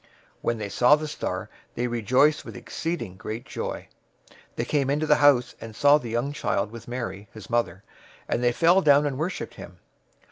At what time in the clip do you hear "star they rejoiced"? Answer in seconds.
1.07-2.43